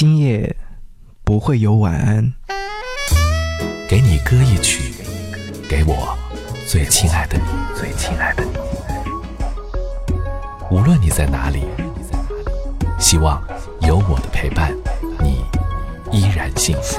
[0.00, 0.54] 今夜
[1.24, 2.32] 不会有晚安。
[3.88, 4.94] 给你歌一曲，
[5.68, 6.16] 给我
[6.68, 7.42] 最亲爱的你，
[7.74, 8.52] 最亲爱的你。
[10.70, 11.64] 无论你在哪里，
[12.96, 13.42] 希望
[13.80, 14.72] 有我的陪伴，
[15.18, 15.44] 你
[16.12, 16.96] 依然幸福。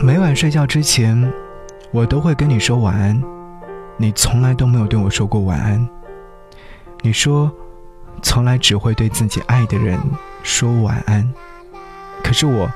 [0.00, 1.30] 每晚睡觉之前，
[1.90, 3.22] 我都会跟你说晚安，
[3.98, 5.86] 你从来都没有对我说过晚安。
[7.02, 7.54] 你说。
[8.22, 10.00] 从来只会对自己爱的人
[10.42, 11.30] 说晚安，
[12.22, 12.70] 可是我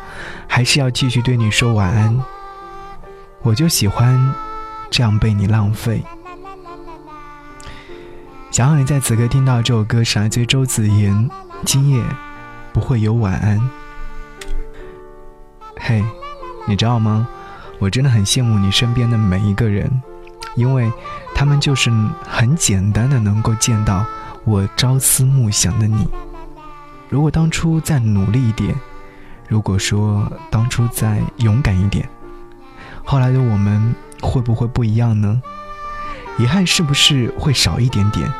[0.46, 2.20] 还是要继续对你说晚安。
[3.42, 4.34] 我就喜欢
[4.90, 6.02] 这样被你浪费。
[8.50, 11.30] 想要你在此刻听到这首歌是来自周子言，
[11.64, 12.02] 今夜
[12.72, 13.60] 不会有晚安。
[15.78, 16.04] 嘿，
[16.66, 17.28] 你知道吗？
[17.78, 20.02] 我真的很羡慕你身边的每一个人，
[20.54, 20.90] 因为
[21.34, 21.90] 他们就是
[22.26, 24.04] 很简单的能够见到。
[24.46, 26.06] 我朝思暮想的你，
[27.08, 28.72] 如果当初再努力一点，
[29.48, 32.08] 如果说当初再勇敢一点，
[33.04, 35.42] 后来的我们会不会不一样呢？
[36.38, 38.32] 遗憾是不是会少一点点？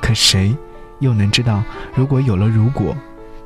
[0.00, 0.52] 可谁
[0.98, 1.62] 又能知道，
[1.94, 2.96] 如果有了如果，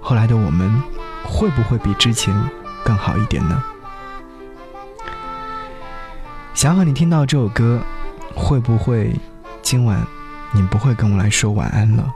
[0.01, 0.83] 后来的我们
[1.23, 2.35] 会不会比之前
[2.83, 3.63] 更好一点呢？
[6.55, 7.83] 想和你听到这首歌，
[8.35, 9.15] 会不会
[9.61, 10.03] 今晚？
[10.55, 12.09] 你不会跟我来说晚安了，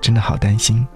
[0.00, 0.86] 真的好担心。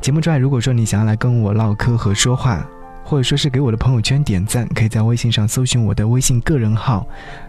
[0.00, 2.64] 节目之外，如果说你想要来跟我唠嗑和说话，
[3.04, 7.06] 或者说是给我的朋友圈点赞，可以在微信上搜寻我的微信个人号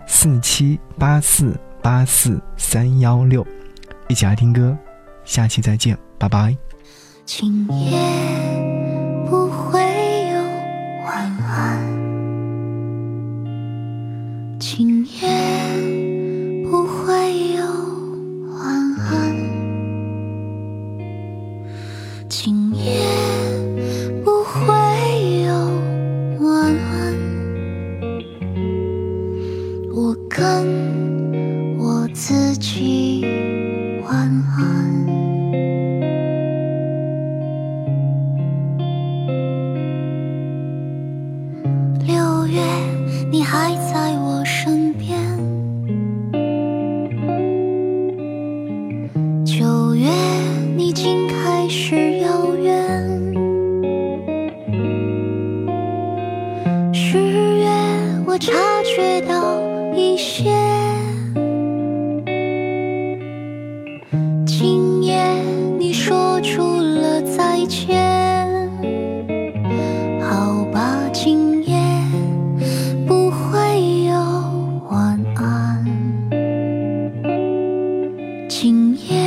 [0.07, 3.45] 四七八四八四三幺六，
[4.07, 4.75] 一起来听歌。
[5.23, 6.55] 下期再见，拜拜。
[7.25, 7.97] 今夜
[9.29, 10.41] 不会有
[11.05, 11.79] 晚安，
[14.59, 15.62] 今夜
[22.29, 23.01] 今夜
[24.23, 24.63] 不会
[25.43, 25.53] 有
[26.45, 27.15] 晚安。
[29.93, 33.02] 我跟我自己
[58.95, 59.59] 学到
[59.95, 60.51] 一些。
[64.45, 65.19] 今夜
[65.79, 67.99] 你说出了再见。
[70.21, 71.75] 好吧，今夜。
[73.07, 74.13] 不会有。
[74.91, 75.83] 晚安。
[78.47, 79.22] 今夜。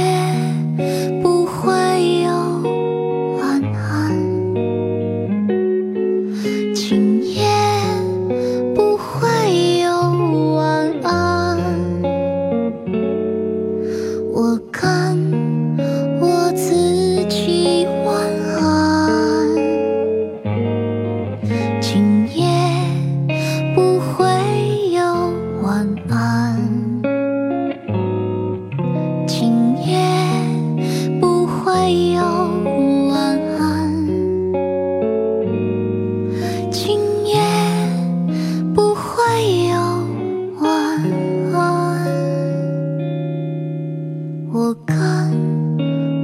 [44.59, 44.97] 我跟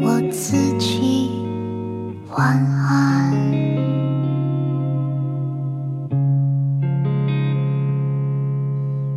[0.01, 1.29] 我自己
[2.31, 3.31] 晚安。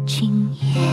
[0.06, 0.84] 今夜